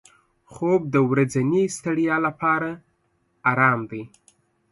خوب 0.51 0.81
د 0.93 0.95
ورځني 1.09 1.63
ستړیا 1.77 2.15
لپاره 2.27 2.69
آرام 3.51 3.79
دی 3.91 4.03